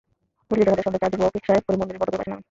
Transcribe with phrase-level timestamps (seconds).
[0.47, 2.39] ফুটেজে দেখা যায়, সন্ধ্যায় চার যুবক রিকশায় করে মন্দিরের ফটকের পাশে নামেন।